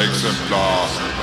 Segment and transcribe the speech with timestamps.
[0.00, 1.17] Exemplar.